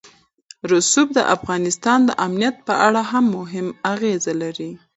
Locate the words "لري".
4.41-4.71